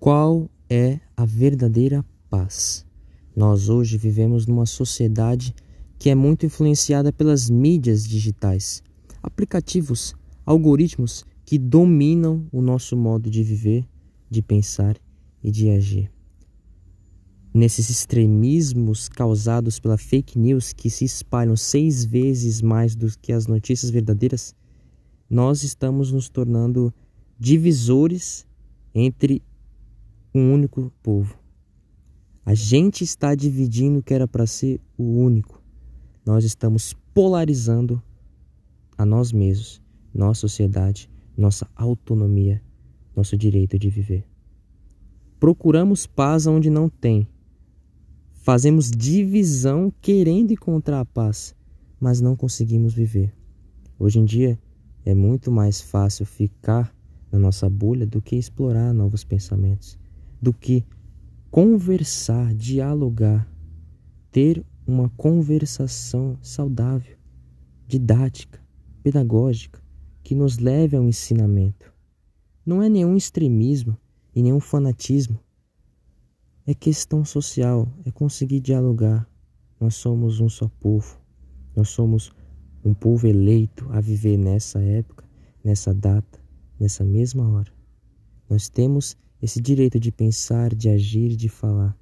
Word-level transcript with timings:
Qual 0.00 0.48
é 0.70 1.00
a 1.16 1.24
verdadeira 1.24 2.04
paz? 2.30 2.86
Nós 3.34 3.68
hoje 3.68 3.98
vivemos 3.98 4.46
numa 4.46 4.64
sociedade 4.64 5.52
que 5.98 6.08
é 6.08 6.14
muito 6.14 6.46
influenciada 6.46 7.12
pelas 7.12 7.50
mídias 7.50 8.06
digitais, 8.06 8.80
aplicativos, 9.20 10.14
algoritmos 10.46 11.26
que 11.44 11.58
dominam 11.58 12.46
o 12.52 12.62
nosso 12.62 12.96
modo 12.96 13.28
de 13.28 13.42
viver, 13.42 13.84
de 14.30 14.40
pensar 14.40 14.96
e 15.42 15.50
de 15.50 15.68
agir. 15.70 16.12
Nesses 17.52 17.90
extremismos 17.90 19.08
causados 19.08 19.80
pela 19.80 19.98
fake 19.98 20.38
news 20.38 20.72
que 20.72 20.88
se 20.88 21.04
espalham 21.04 21.56
seis 21.56 22.04
vezes 22.04 22.62
mais 22.62 22.94
do 22.94 23.08
que 23.20 23.32
as 23.32 23.48
notícias 23.48 23.90
verdadeiras, 23.90 24.54
nós 25.28 25.64
estamos 25.64 26.12
nos 26.12 26.28
tornando 26.28 26.94
divisores 27.36 28.46
entre 28.94 29.42
um 30.34 30.52
único 30.52 30.92
povo. 31.02 31.38
A 32.44 32.54
gente 32.54 33.04
está 33.04 33.34
dividindo 33.34 33.98
o 33.98 34.02
que 34.02 34.14
era 34.14 34.26
para 34.26 34.46
ser 34.46 34.80
o 34.96 35.04
único. 35.04 35.62
Nós 36.24 36.44
estamos 36.44 36.94
polarizando 37.14 38.02
a 38.96 39.04
nós 39.04 39.32
mesmos, 39.32 39.82
nossa 40.14 40.40
sociedade, 40.40 41.10
nossa 41.36 41.68
autonomia, 41.76 42.62
nosso 43.14 43.36
direito 43.36 43.78
de 43.78 43.90
viver. 43.90 44.26
Procuramos 45.38 46.06
paz 46.06 46.46
onde 46.46 46.70
não 46.70 46.88
tem. 46.88 47.28
Fazemos 48.32 48.90
divisão 48.90 49.92
querendo 50.00 50.52
encontrar 50.52 51.00
a 51.00 51.04
paz, 51.04 51.54
mas 52.00 52.20
não 52.20 52.34
conseguimos 52.34 52.94
viver. 52.94 53.34
Hoje 53.98 54.18
em 54.18 54.24
dia 54.24 54.58
é 55.04 55.14
muito 55.14 55.50
mais 55.52 55.80
fácil 55.80 56.24
ficar 56.24 56.94
na 57.30 57.38
nossa 57.38 57.68
bolha 57.68 58.06
do 58.06 58.22
que 58.22 58.36
explorar 58.36 58.92
novos 58.94 59.22
pensamentos 59.22 59.98
do 60.40 60.52
que 60.52 60.84
conversar, 61.50 62.54
dialogar, 62.54 63.50
ter 64.30 64.64
uma 64.86 65.08
conversação 65.10 66.38
saudável, 66.42 67.16
didática, 67.86 68.60
pedagógica, 69.02 69.82
que 70.22 70.34
nos 70.34 70.58
leve 70.58 70.96
ao 70.96 71.04
ensinamento. 71.04 71.92
Não 72.64 72.82
é 72.82 72.88
nenhum 72.88 73.16
extremismo 73.16 73.96
e 74.34 74.42
nenhum 74.42 74.60
fanatismo. 74.60 75.40
É 76.66 76.74
questão 76.74 77.24
social, 77.24 77.88
é 78.04 78.10
conseguir 78.10 78.60
dialogar. 78.60 79.26
Nós 79.80 79.94
somos 79.94 80.38
um 80.40 80.48
só 80.48 80.68
povo. 80.80 81.18
Nós 81.74 81.88
somos 81.88 82.30
um 82.84 82.92
povo 82.92 83.26
eleito 83.26 83.88
a 83.90 84.00
viver 84.00 84.36
nessa 84.36 84.80
época, 84.80 85.24
nessa 85.64 85.94
data, 85.94 86.38
nessa 86.78 87.04
mesma 87.04 87.48
hora. 87.48 87.72
Nós 88.48 88.68
temos 88.68 89.16
esse 89.40 89.60
direito 89.60 90.00
de 90.00 90.10
pensar, 90.10 90.74
de 90.74 90.88
agir, 90.88 91.36
de 91.36 91.48
falar, 91.48 91.96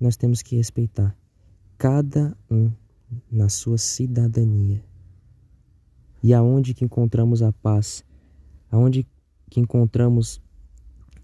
nós 0.00 0.16
temos 0.16 0.42
que 0.42 0.56
respeitar 0.56 1.16
cada 1.76 2.36
um 2.50 2.70
na 3.30 3.48
sua 3.48 3.76
cidadania. 3.78 4.82
E 6.22 6.32
aonde 6.32 6.74
que 6.74 6.84
encontramos 6.84 7.42
a 7.42 7.52
paz? 7.52 8.04
Aonde 8.70 9.06
que 9.50 9.60
encontramos 9.60 10.40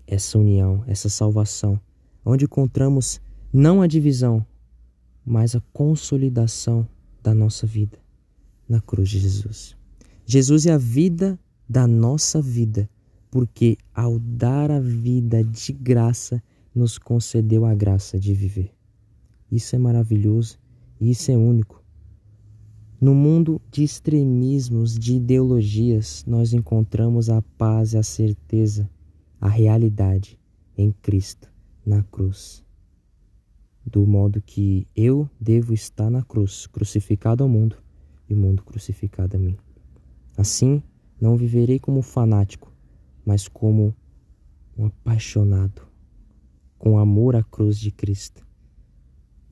essa 0.06 0.38
união, 0.38 0.82
essa 0.86 1.08
salvação? 1.08 1.80
Onde 2.24 2.44
encontramos 2.44 3.20
não 3.52 3.80
a 3.80 3.86
divisão, 3.86 4.44
mas 5.24 5.54
a 5.54 5.62
consolidação 5.72 6.86
da 7.22 7.34
nossa 7.34 7.66
vida 7.66 7.98
na 8.68 8.80
cruz 8.80 9.08
de 9.08 9.18
Jesus. 9.18 9.76
Jesus 10.24 10.66
é 10.66 10.72
a 10.72 10.78
vida 10.78 11.38
da 11.68 11.86
nossa 11.86 12.40
vida 12.40 12.88
porque 13.36 13.76
ao 13.94 14.18
dar 14.18 14.70
a 14.70 14.80
vida 14.80 15.44
de 15.44 15.70
graça, 15.70 16.42
nos 16.74 16.96
concedeu 16.96 17.66
a 17.66 17.74
graça 17.74 18.18
de 18.18 18.32
viver. 18.32 18.72
Isso 19.52 19.76
é 19.76 19.78
maravilhoso 19.78 20.58
e 20.98 21.10
isso 21.10 21.30
é 21.30 21.36
único. 21.36 21.84
No 22.98 23.14
mundo 23.14 23.60
de 23.70 23.82
extremismos, 23.84 24.98
de 24.98 25.16
ideologias, 25.16 26.24
nós 26.26 26.54
encontramos 26.54 27.28
a 27.28 27.42
paz 27.58 27.92
e 27.92 27.98
a 27.98 28.02
certeza, 28.02 28.88
a 29.38 29.50
realidade 29.50 30.40
em 30.74 30.90
Cristo, 30.90 31.52
na 31.84 32.02
cruz. 32.04 32.64
Do 33.84 34.06
modo 34.06 34.40
que 34.40 34.88
eu 34.96 35.28
devo 35.38 35.74
estar 35.74 36.08
na 36.08 36.22
cruz, 36.22 36.66
crucificado 36.66 37.42
ao 37.42 37.50
mundo 37.50 37.76
e 38.30 38.32
o 38.32 38.36
mundo 38.38 38.62
crucificado 38.64 39.36
a 39.36 39.38
mim. 39.38 39.58
Assim, 40.38 40.82
não 41.20 41.36
viverei 41.36 41.78
como 41.78 42.00
fanático, 42.00 42.74
mas 43.26 43.48
como 43.48 43.92
um 44.78 44.86
apaixonado, 44.86 45.82
com 46.78 46.96
amor 46.96 47.34
à 47.34 47.42
cruz 47.42 47.76
de 47.76 47.90
Cristo. 47.90 48.46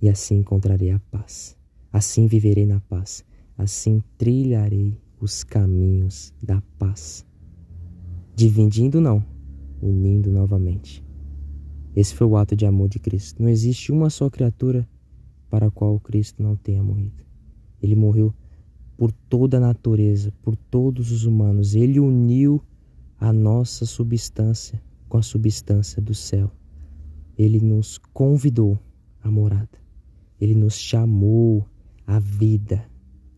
E 0.01 0.09
assim 0.09 0.37
encontrarei 0.37 0.93
a 0.93 1.01
paz. 1.11 1.57
Assim 1.93 2.29
viverei 2.29 2.67
na 2.67 2.81
paz. 2.81 3.25
Assim 3.59 4.01
trilharei 4.17 4.97
os 5.21 5.43
caminhos 5.43 6.33
da 6.41 6.63
paz. 6.79 7.27
Dividindo, 8.37 9.01
não, 9.01 9.25
unindo 9.83 10.31
novamente. 10.31 11.05
Esse 11.97 12.15
foi 12.15 12.27
o 12.27 12.37
ato 12.37 12.55
de 12.55 12.67
amor 12.67 12.89
de 12.89 12.99
Cristo. 12.99 13.43
Não 13.43 13.49
existe 13.49 13.91
uma 13.91 14.11
só 14.11 14.29
criatura 14.31 14.89
para 15.49 15.67
a 15.67 15.71
qual 15.71 15.99
Cristo 15.99 16.43
não 16.43 16.55
tenha 16.57 16.83
morrido. 16.83 17.25
Ele 17.81 17.97
morreu 17.97 18.35
por 18.97 19.11
toda 19.11 19.57
a 19.57 19.61
natureza, 19.61 20.33
por 20.43 20.57
todos 20.57 21.11
os 21.11 21.25
humanos. 21.25 21.75
Ele 21.75 21.99
uniu 21.99 22.63
a 23.19 23.33
nossa 23.33 23.87
substância 23.87 24.83
com 25.09 25.19
a 25.19 25.23
substância 25.23 26.03
do 26.03 26.15
céu. 26.15 26.51
Ele 27.39 27.61
nos 27.61 27.99
convidou 28.13 28.79
à 29.23 29.31
morada. 29.31 29.79
Ele 30.41 30.55
nos 30.55 30.75
chamou 30.75 31.65
à 32.07 32.19
vida 32.19 32.85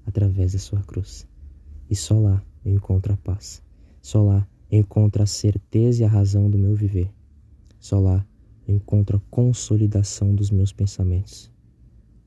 através 0.07 0.55
da 0.55 0.59
sua 0.59 0.83
cruz. 0.83 1.27
E 1.91 1.95
só 1.95 2.19
lá 2.19 2.43
eu 2.65 2.75
encontro 2.75 3.13
a 3.13 3.17
paz. 3.17 3.63
Só 4.01 4.23
lá 4.23 4.49
eu 4.71 4.81
encontro 4.81 5.23
a 5.23 5.27
certeza 5.27 6.03
e 6.03 6.05
a 6.07 6.09
razão 6.09 6.51
do 6.51 6.59
meu 6.59 6.75
viver. 6.75 7.13
Só 7.79 8.01
lá 8.01 8.27
eu 8.67 8.75
encontro 8.75 9.19
a 9.19 9.31
consolidação 9.31 10.35
dos 10.35 10.51
meus 10.51 10.73
pensamentos. 10.73 11.53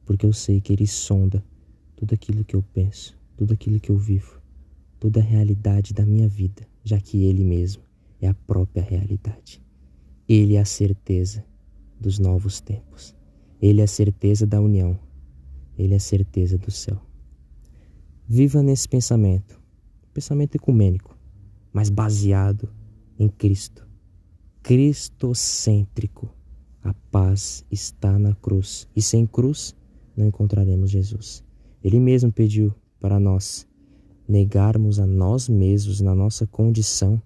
Porque 0.06 0.26
eu 0.26 0.34
sei 0.34 0.62
que 0.62 0.74
Ele 0.74 0.88
sonda 0.88 1.44
tudo 1.96 2.14
aquilo 2.14 2.46
que 2.46 2.56
eu 2.56 2.64
penso, 2.74 3.18
tudo 3.36 3.54
aquilo 3.54 3.80
que 3.80 3.90
eu 3.90 3.98
vivo, 3.98 4.39
toda 5.00 5.20
a 5.20 5.24
realidade 5.24 5.94
da 5.94 6.06
minha 6.06 6.28
vida 6.28 6.70
já 6.84 7.00
que 7.00 7.24
Ele 7.24 7.44
mesmo 7.44 7.84
é 8.22 8.28
a 8.28 8.34
própria 8.34 8.84
realidade. 8.84 9.62
Ele 10.28 10.56
é 10.56 10.60
a 10.60 10.66
certeza 10.66 11.46
dos 12.00 12.20
novos 12.20 12.60
tempos. 12.62 13.16
Ele 13.62 13.82
é 13.82 13.84
a 13.84 13.88
certeza 13.88 14.46
da 14.46 14.60
união. 14.60 15.00
Ele 15.78 15.94
é 15.94 15.98
a 15.98 16.00
certeza 16.00 16.58
do 16.58 16.72
céu. 16.72 17.00
Viva 18.28 18.62
nesse 18.62 18.88
pensamento, 18.88 19.60
pensamento 20.14 20.56
ecumênico, 20.56 21.18
mas 21.74 21.90
baseado 21.90 22.70
em 23.18 23.28
Cristo. 23.28 23.88
Cristocêntrico. 24.62 26.30
A 26.84 26.94
paz 27.12 27.66
está 27.72 28.18
na 28.18 28.34
cruz. 28.36 28.88
E 28.96 29.02
sem 29.02 29.26
cruz 29.26 29.76
não 30.16 30.28
encontraremos 30.28 30.90
Jesus. 30.90 31.44
Ele 31.84 32.00
mesmo 32.00 32.32
pediu 32.32 32.74
para 33.00 33.20
nós 33.20 33.68
negarmos 34.30 35.00
a 35.00 35.08
nós 35.08 35.50
mesmos 35.50 36.02
na 36.02 36.14
nossa 36.14 36.46
condição 36.46 37.20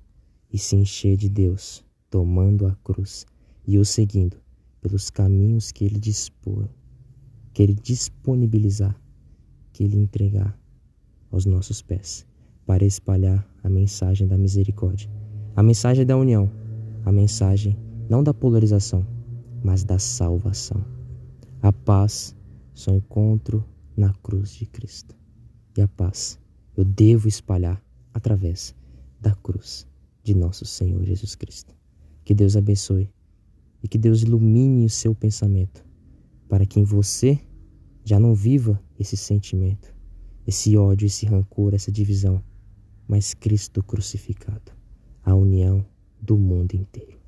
e 0.50 0.58
se 0.58 0.78
encher 0.78 1.18
de 1.18 1.28
Deus, 1.28 1.84
tomando 2.10 2.66
a 2.66 2.74
cruz 2.82 3.26
e 3.68 3.78
o 3.78 3.84
seguindo 3.84 4.38
pelos 4.80 5.10
caminhos 5.10 5.70
que 5.70 5.84
Ele 5.84 6.00
dispor, 6.00 6.70
que 7.54 7.62
Ele 7.62 7.74
disponibilizar, 7.74 8.98
que 9.74 9.84
Ele 9.84 9.98
entregar 9.98 10.58
aos 11.30 11.46
nossos 11.46 11.82
pés, 11.82 12.26
para 12.66 12.86
espalhar 12.86 13.46
a 13.62 13.70
mensagem 13.70 14.26
da 14.26 14.38
misericórdia, 14.38 15.10
a 15.58 15.62
mensagem 15.62 16.06
da 16.06 16.16
união, 16.16 16.50
a 17.04 17.12
mensagem 17.12 17.78
não 18.10 18.24
da 18.24 18.34
polarização, 18.34 19.06
mas 19.62 19.84
da 19.84 20.00
salvação. 20.00 20.82
A 21.62 21.74
paz 21.74 22.34
só 22.74 22.92
encontro 22.92 23.66
na 23.98 24.14
cruz 24.14 24.56
de 24.56 24.66
Cristo. 24.66 25.16
E 25.78 25.82
a 25.82 25.88
paz 25.88 26.40
eu 26.76 26.84
devo 26.84 27.28
espalhar 27.28 27.84
através 28.14 28.76
da 29.20 29.36
cruz 29.36 29.88
de 30.24 30.34
nosso 30.34 30.66
Senhor 30.66 31.04
Jesus 31.04 31.36
Cristo. 31.36 31.76
Que 32.24 32.34
Deus 32.34 32.56
abençoe 32.56 33.10
e 33.82 33.88
que 33.88 33.98
Deus 33.98 34.22
ilumine 34.22 34.86
o 34.86 34.90
seu 34.90 35.14
pensamento 35.14 35.86
para 36.48 36.66
que 36.66 36.80
em 36.80 36.84
você 36.84 37.40
já 38.04 38.20
não 38.20 38.36
viva 38.36 38.82
esse 39.00 39.18
sentimento, 39.18 39.94
esse 40.46 40.78
ódio, 40.78 41.06
esse 41.06 41.26
rancor, 41.26 41.74
essa 41.74 41.92
divisão, 41.92 42.44
mas 43.08 43.34
Cristo 43.34 43.82
crucificado, 43.82 44.72
a 45.24 45.34
união 45.34 45.86
do 46.22 46.38
mundo 46.38 46.76
inteiro. 46.76 47.23